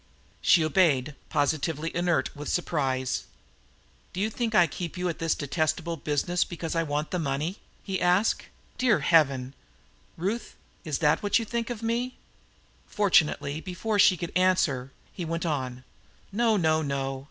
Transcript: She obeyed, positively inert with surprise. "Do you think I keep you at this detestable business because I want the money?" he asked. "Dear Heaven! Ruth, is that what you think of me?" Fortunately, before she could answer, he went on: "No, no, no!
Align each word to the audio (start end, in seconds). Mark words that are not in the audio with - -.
She 0.41 0.65
obeyed, 0.65 1.13
positively 1.29 1.95
inert 1.95 2.35
with 2.35 2.49
surprise. 2.49 3.25
"Do 4.13 4.19
you 4.19 4.31
think 4.31 4.55
I 4.55 4.65
keep 4.65 4.97
you 4.97 5.07
at 5.09 5.19
this 5.19 5.35
detestable 5.35 5.95
business 5.95 6.43
because 6.43 6.75
I 6.75 6.81
want 6.81 7.11
the 7.11 7.19
money?" 7.19 7.57
he 7.83 8.01
asked. 8.01 8.47
"Dear 8.79 9.01
Heaven! 9.01 9.53
Ruth, 10.17 10.55
is 10.83 10.97
that 11.05 11.21
what 11.21 11.37
you 11.37 11.45
think 11.45 11.69
of 11.69 11.83
me?" 11.83 12.15
Fortunately, 12.87 13.61
before 13.61 13.99
she 13.99 14.17
could 14.17 14.31
answer, 14.35 14.91
he 15.13 15.23
went 15.23 15.45
on: 15.45 15.83
"No, 16.31 16.57
no, 16.57 16.81
no! 16.81 17.19